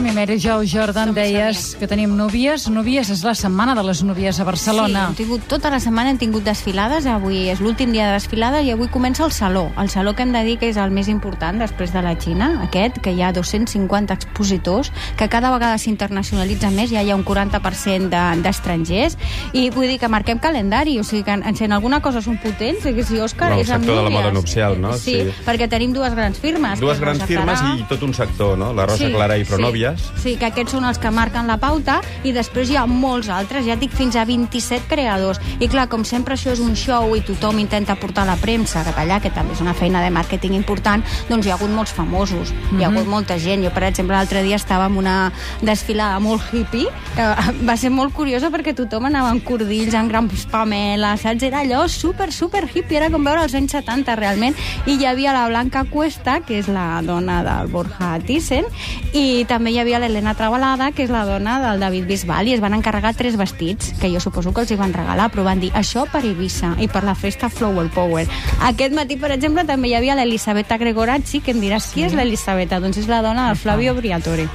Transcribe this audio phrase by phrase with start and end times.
[0.00, 2.64] som-hi, Mary Jo Jordan, deies que tenim núvies.
[2.72, 5.10] Núvies és la setmana de les núvies a Barcelona.
[5.10, 8.62] Sí, hem tingut tota la setmana hem tingut desfilades, avui és l'últim dia de desfilada
[8.64, 9.66] i avui comença el Saló.
[9.78, 12.62] El Saló que hem de dir que és el més important després de la Xina,
[12.64, 17.24] aquest, que hi ha 250 expositors, que cada vegada s'internacionalitza més, ja hi ha un
[17.24, 19.18] 40% de- d'estrangers,
[19.52, 22.38] i vull dir que marquem calendari, o sigui que en, si en alguna cosa són
[22.38, 24.20] potents, que si Òscar No, és amb sector de la núvies.
[24.22, 24.94] moda nupcial, no?
[24.96, 25.34] Sí, Sí.
[25.44, 26.80] perquè tenim dues grans firmes.
[26.80, 28.72] Dues grans firmes i tot un sector, no?
[28.72, 29.89] La Rosa Clara i Pronovias.
[29.89, 33.30] Sí, sí, que aquests són els que marquen la pauta i després hi ha molts
[33.32, 35.40] altres, ja et dic fins a 27 creadors.
[35.60, 38.98] I clar, com sempre això és un show i tothom intenta portar la premsa cap
[39.00, 42.52] allà, que també és una feina de màrqueting important, doncs hi ha hagut molts famosos,
[42.76, 43.64] hi ha hagut molta gent.
[43.64, 45.16] Jo, per exemple, l'altre dia estava en una
[45.62, 47.28] desfilada molt hippie, que
[47.68, 51.46] va ser molt curiosa perquè tothom anava amb cordills, amb grans pameles, saps?
[51.46, 55.34] Era allò super, super hippie, era com veure els anys 70 realment, i hi havia
[55.36, 58.68] la Blanca Cuesta, que és la dona del Borja Thyssen,
[59.16, 62.62] i també hi havia l'Helena Trabalada, que és la dona del David Bisbal, i es
[62.62, 65.70] van encarregar tres vestits, que jo suposo que els hi van regalar, però van dir
[65.78, 68.26] això per Eivissa i per la festa Flower Power.
[68.70, 72.80] Aquest matí, per exemple, també hi havia l'Elisabetta Gregorazzi, que em diràs qui és l'Elisabetta?
[72.82, 74.48] Doncs és la dona del Flavio Briatore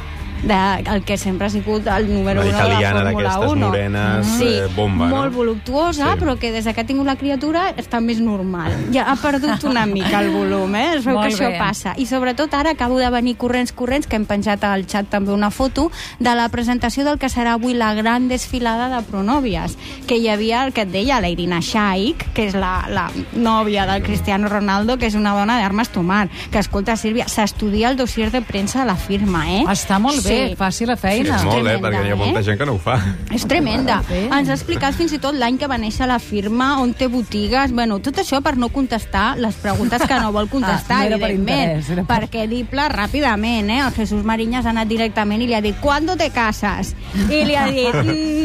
[0.46, 3.52] de, el que sempre ha sigut el número La 1 de la italiana Fórmula d'aquestes
[3.52, 3.66] 1.
[3.68, 5.16] morenes, sí, eh, bomba, no?
[5.18, 6.20] molt voluptuosa, Sí.
[6.22, 8.72] però que des que ha tingut la criatura està més normal.
[8.94, 10.96] Ja ha perdut una mica el volum, eh?
[10.98, 11.58] Es veu Molt que això bé.
[11.60, 11.94] passa.
[11.98, 15.50] I sobretot ara acabo de venir corrents, corrents, que hem penjat al xat també una
[15.52, 20.30] foto de la presentació del que serà avui la gran desfilada de pronòvies, que hi
[20.30, 24.48] havia el que et deia, la Irina Shaik, que és la, la nòvia del Cristiano
[24.48, 28.82] Ronaldo, que és una dona d'armes tomar, que, escolta, Sílvia, s'estudia el dossier de premsa
[28.82, 29.64] de la firma, eh?
[29.68, 30.35] Està molt bé, Sí.
[30.58, 31.36] Faci la Sí, feina.
[31.38, 31.78] és molt, eh?
[31.82, 32.44] Perquè hi ha molta eh?
[32.44, 32.96] gent que no ho fa.
[33.34, 34.02] És tremenda.
[34.08, 34.22] Sí.
[34.32, 37.72] Ens ha explicat fins i tot l'any que va néixer la firma, on té botigues,
[37.72, 41.18] bueno, tot això per no contestar les preguntes que no vol contestar, Ah, no era
[41.18, 41.82] per evidentment.
[41.82, 43.80] interès, per- Perquè Diple, ràpidament, eh?
[43.86, 46.96] El Jesús Mariñas ha anat directament i li ha dit «Cuándo te casas?»
[47.30, 47.94] I li ha dit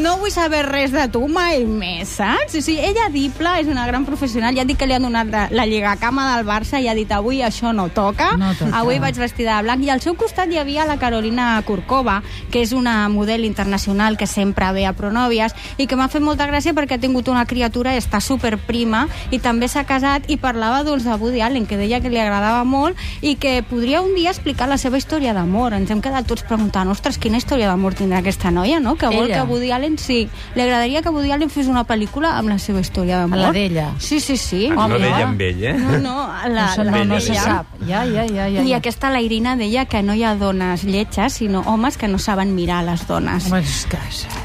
[0.02, 2.54] «No vull saber res de tu mai més», saps?
[2.56, 5.48] O sigui, ella, Diple, és una gran professional, ja dic que li han donat la,
[5.50, 8.76] la lligacama del Barça i ha dit «Avui això no toca, No toca.
[8.78, 12.62] avui vaig vestida de blanc» i al seu costat hi havia la Carolina Kurkova, que
[12.62, 16.74] és una model internacional que sempre ve a Pronòvies i que m'ha fet molta gràcia
[16.76, 21.04] perquè ha tingut una criatura i està superprima i també s'ha casat i parlava doncs,
[21.04, 24.68] de Woody Allen, que deia que li agradava molt i que podria un dia explicar
[24.68, 25.74] la seva història d'amor.
[25.74, 28.96] Ens hem quedat tots preguntant, ostres, quina història d'amor tindrà aquesta noia, no?
[29.00, 29.40] Que vol Ella.
[29.40, 30.22] que Woody Allen, sí,
[30.54, 33.40] li agradaria que Woody Allen fes una pel·lícula amb la seva història d'amor.
[33.40, 33.90] La d'ella.
[33.98, 34.68] Sí, sí, sí.
[34.70, 35.00] No Home.
[35.00, 35.74] d'ella amb ell, eh?
[35.78, 37.74] No, no, la, no, la, no Bella, se sap.
[37.86, 38.62] Ja, ja, ja, ja.
[38.62, 38.80] i ja.
[38.80, 42.54] aquesta la Irina deia que no hi ha dones lletges, sinó homes que no saben
[42.54, 43.46] mirar les dones.
[43.46, 43.98] Home, és que...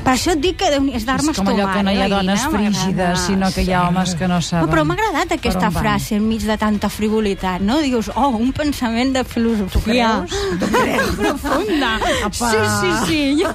[0.05, 1.73] Per això et dic que Déu n'hi- és És d'armes com allò tomar.
[1.77, 4.65] que no hi ha dones frígides, sinó que hi ha homes que no saben.
[4.65, 7.79] No, però m'ha agradat aquesta frase enmig de tanta frivolitat, no?
[7.81, 10.25] Dius, oh, un pensament de filosofia
[10.59, 11.15] Tu creus?
[11.19, 11.95] profunda.
[12.25, 12.51] Apa.
[12.51, 13.43] Sí, sí, sí.
[13.43, 13.51] Jo...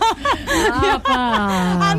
[0.94, 1.20] Apa.
[1.90, 1.94] A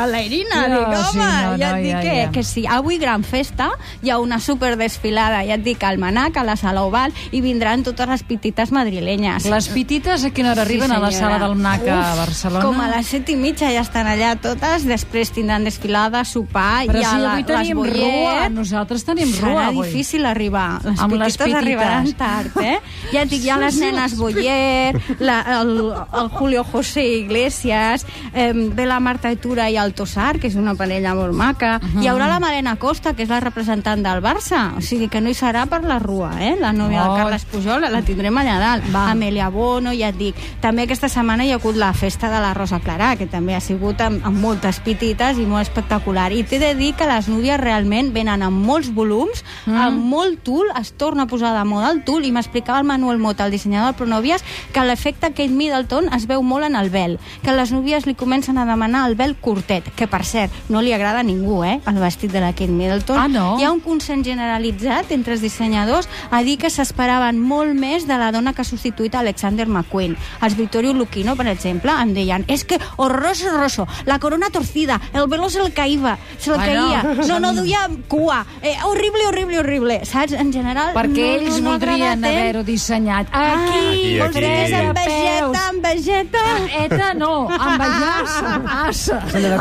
[0.00, 0.68] agradat la Irina.
[0.68, 2.30] No, dic, sí, home, no, ja no, et dic ja, que, ja.
[2.32, 2.64] que sí.
[2.66, 3.70] Avui gran festa,
[4.02, 7.40] hi ha una super desfilada, ja et dic, al Manac, a la Sala Oval, i
[7.40, 9.44] vindran totes les pitites madrilenyes.
[9.50, 11.38] Les pitites a quina hora arriben a la senyora.
[11.38, 12.64] sala del NAC a Barcelona?
[12.64, 16.98] Com a les set i mitja ja estan allà totes, després tindran desfilada, sopar, Però
[16.98, 19.86] hi ha si la, avui tenim les rua, nosaltres tenim Serà rua avui.
[19.88, 20.80] difícil arribar.
[20.84, 21.60] Les Amb les pitites, pitites.
[21.62, 22.78] arribaran tard, eh?
[23.12, 25.74] Ja et dic, hi ha les nenes Boyer, la, el,
[26.20, 30.74] el Julio José Iglesias, eh, ve la Marta Etura i el Tossar, que és una
[30.74, 31.80] parella molt maca.
[32.00, 34.76] Hi haurà la Malena Costa, que és la representant del Barça.
[34.76, 36.56] O sigui que no hi serà per la rua, eh?
[36.60, 37.14] La nòvia Oh.
[37.14, 38.84] del Carles Pujol la tindrem allà dalt.
[38.92, 39.10] Va.
[39.10, 40.34] Amèlia Bono, ja et dic.
[40.60, 43.60] També aquesta setmana hi ha hagut la festa de la Rosa Clarà, que també ha
[43.60, 46.32] sigut amb, amb moltes pitites i molt espectacular.
[46.32, 49.76] I t'he de dir que les núvies realment venen amb molts volums, mm.
[49.76, 53.18] amb molt tul, es torna a posar de moda el tul, i m'explicava el Manuel
[53.18, 57.18] Mota, el dissenyador de Pronòvies, que l'efecte Kate Middleton es veu molt en el vel,
[57.42, 60.92] que les núvies li comencen a demanar el vel curtet, que per cert, no li
[60.92, 63.18] agrada a ningú, eh, el vestit de la Kate Middleton.
[63.18, 63.56] Ah, no?
[63.58, 68.16] Hi ha un consens generalitzat entre els dissenyadors a dir que s'esperaven molt més de
[68.18, 70.16] la dona que ha substituït Alexander McQueen.
[70.42, 75.28] Els Vittorio Luquino, per exemple, em deien és que horroroso, horroroso, la corona torcida, el
[75.28, 79.58] velo se le caïva, se le Bueno, caïa, no, no duia cua, eh, horrible, horrible,
[79.58, 80.32] horrible, saps?
[80.32, 83.28] En general, Perquè no, ells no, voldrien haver-ho dissenyat.
[83.32, 84.86] Aquí, Aquí, Vols dir que és aquí.
[84.86, 86.44] amb vegeta, amb vegeta?
[86.84, 88.54] Eta no, amb allassa,
[88.88, 89.20] assa.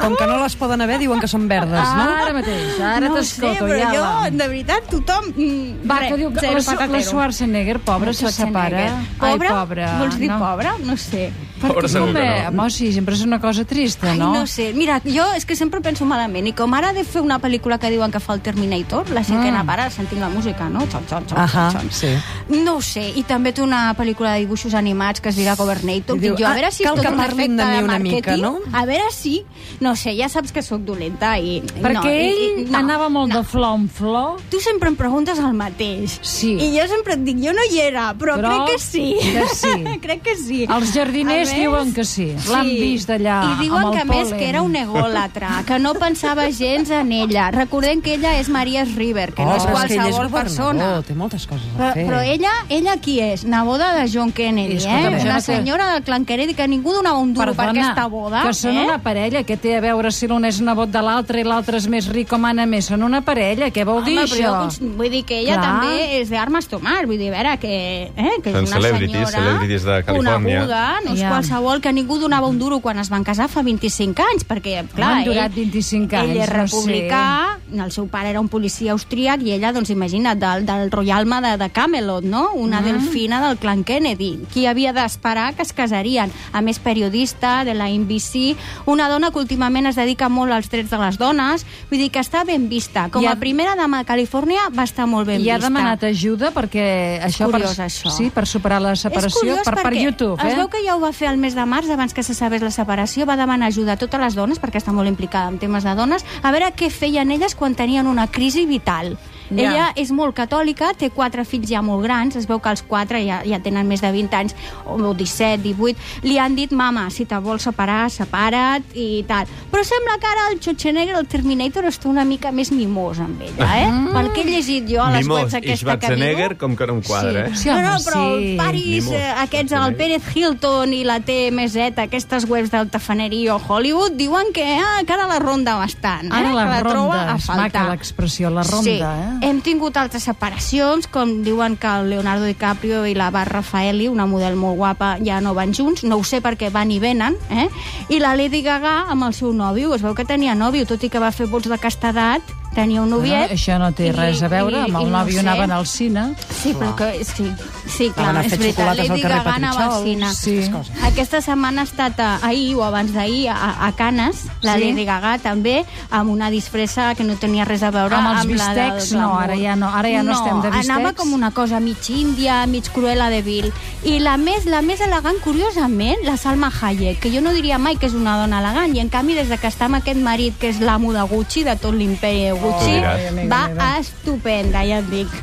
[0.10, 2.08] Com que no les poden haver, diuen que són verdes, no?
[2.20, 3.68] Ara mateix, ara no ho sé, t'escolto.
[3.68, 5.30] però ja jo, de veritat, tothom...
[5.36, 7.04] mm, Va, que diu que la, la.
[7.10, 8.88] Schwarzenegger, pobra, se separa.
[9.20, 9.48] Pobre?
[9.48, 9.94] Ai, pobra.
[10.02, 10.40] Vols dir no.
[10.42, 10.74] pobra?
[10.84, 11.30] No sé.
[11.68, 12.62] Home, que no.
[12.62, 14.32] home, sí, sempre és una cosa trista, Ai, no?
[14.34, 14.72] no sé.
[14.74, 16.48] Mira, jo és que sempre penso malament.
[16.48, 19.64] I com ara de fer una pel·lícula que diuen que fa el Terminator, la cinquena
[19.64, 19.68] Mm.
[19.68, 20.82] para sentint la música, no?
[20.88, 21.92] Xon, xon, xon, Ahà, xon.
[21.92, 22.08] sí.
[22.50, 23.12] No ho sé.
[23.16, 26.18] I també té una pel·lícula de dibuixos animats que es dirà Governator.
[26.18, 27.82] I diu, jo, a ah, veure si és cal tot que un parlin de efecte
[27.82, 28.60] mi una mica, no?
[28.74, 29.44] A veure si...
[29.80, 31.62] No sé, ja saps que sóc dolenta i...
[31.62, 33.40] Perquè no, i, ell i, no, anava molt no.
[33.40, 34.40] de flor en flor.
[34.50, 36.20] Tu sempre em preguntes el mateix.
[36.22, 36.56] Sí.
[36.60, 39.06] I jo sempre et dic, jo no hi era, però, Però crec que sí.
[39.20, 39.76] que sí.
[40.06, 40.64] crec que sí.
[40.70, 42.28] Els jardiners més, diuen que sí.
[42.50, 45.80] L'han vist allà, I diuen amb el que, a més, que era un egòlatra, que
[45.80, 47.50] no pensava gens en ella.
[47.52, 50.30] Recordem que ella és Maria River, que no és Oh, però és ell és qualsevol
[50.32, 50.72] persona.
[50.74, 52.06] governador, té moltes coses a Però, fer.
[52.08, 53.44] però ella, ella qui és?
[53.46, 55.20] Neboda de John Kennedy, eh?
[55.22, 58.44] Una no senyora del clan Kennedy que ningú donava un duro per aquesta boda.
[58.44, 58.86] que són eh?
[58.86, 61.88] una parella, que té a veure si l'un és nebot de l'altre i l'altre és
[61.88, 62.86] més ric com Anna més.
[62.90, 64.80] Són una parella, què vol dir Home, però això?
[64.80, 65.66] jo vull dir que ella Clar.
[65.66, 69.30] també és d'armes tomar, vull dir, a veure, que, eh, que és Són una celebrities,
[69.30, 70.34] senyora celebrities de Califòrnia.
[70.60, 71.30] coneguda, no és Ja.
[71.40, 75.20] Qualsevol, que ningú donava un duro quan es van casar fa 25 anys, perquè, clar,
[75.20, 76.60] han durat ell, 25 anys, ell és no sé.
[76.60, 81.42] republicà, el seu pare era un policia austríac i ella, doncs imagina't, del, del royalme
[81.42, 82.52] de, de Camelot, no?
[82.54, 82.86] Una Mm.
[82.86, 84.46] delfina del clan Kennedy.
[84.54, 86.32] Qui havia d'esperar que es casarien?
[86.54, 88.56] A més, periodista de la NBC,
[88.86, 92.20] una dona que últimament es dedica molt als drets de les dones, vull dir que
[92.20, 93.10] està ben vista.
[93.12, 95.70] Com I ha- a primera dama de Califòrnia va estar molt ben I ha vista.
[95.70, 98.10] demanat ajuda perquè això, curiós, per, això.
[98.12, 100.56] Sí, per superar la És separació per, per YouTube, es eh?
[100.58, 102.72] veu que ja ho va fer el mes de març, abans que se sabés la
[102.72, 105.96] separació, va demanar ajuda a totes les dones, perquè està molt implicada en temes de
[105.96, 109.18] dones, a veure què feien elles quan tenien una crisi vital.
[109.50, 109.70] Ja.
[109.72, 113.22] Ella és molt catòlica, té quatre fills ja molt grans, es veu que els quatre
[113.26, 114.56] ja, ja tenen més de 20 anys,
[114.86, 115.98] o 17, 18,
[116.28, 119.48] li han dit, mama, si te vols separar, separa't i tal.
[119.72, 123.70] Però sembla que ara el Schwarzenegger, el Terminator, està una mica més mimós amb ella,
[123.80, 123.88] eh?
[123.90, 124.14] Mm.
[124.14, 126.60] Pel que he llegit jo a les Mimós webs aquesta que Schwarzenegger miro.
[126.62, 127.56] com que no em quadra, eh?
[127.56, 128.54] Sí, no, no, home, però sí.
[128.60, 129.98] Paris, Mimós, eh, aquests, el Schwarzenegger.
[129.98, 135.14] Pérez Hilton i la TMZ, aquestes webs del tafaneria o Hollywood, diuen que, ah, que
[135.14, 136.30] ara la ronda bastant.
[136.30, 136.36] Eh?
[136.36, 137.64] Ara que la la troba ronda, a és faltar.
[137.66, 139.00] maca l'expressió, la ronda, sí.
[139.00, 139.39] eh?
[139.40, 144.26] Hem tingut altres separacions, com diuen que el Leonardo DiCaprio i la Bar Rafaeli, una
[144.28, 147.70] model molt guapa, ja no van junts, no ho sé perquè van i venen, eh?
[148.12, 151.10] I la Lady Gaga amb el seu nòvio, es veu que tenia nòvio, tot i
[151.10, 153.48] que va fer vots de castedat, tenia un noviet.
[153.50, 155.48] Bueno, això no té i- res a veure, i- amb el no nòvio sé.
[155.48, 156.34] anaven al cine.
[156.62, 157.52] Sí, però que, sí,
[157.88, 158.76] sí, clar, Anaven a és fer veritat.
[158.76, 160.34] xocolates al Lady carrer Gaga anava al cine.
[160.34, 160.72] Sí.
[161.04, 164.80] Aquesta setmana ha estat a, ahir o abans d'ahir a, a Canes, la Sí?
[164.84, 168.52] Lady Gaga també, amb una disfressa que no tenia res a veure Amb els amb,
[168.56, 170.90] la del bistecs, no, ara ja no- ara ja no estem de bistecs.
[170.90, 173.74] anava com una cosa mig índia, mig cruela de vil.
[174.04, 177.98] I la més, la més elegant, curiosament, la Salma Hayek, que jo no diria mai
[177.98, 180.58] que és una dona elegant, i en canvi des de que està amb aquest marit,
[180.58, 183.48] que és l'amo de Gucci, de tot l'imperi Gucci,
[183.80, 185.40] va estupenda, ja et dic.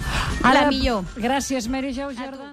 [0.54, 1.04] la millor.
[1.16, 2.45] Gràcies, Mary Jo Jordà.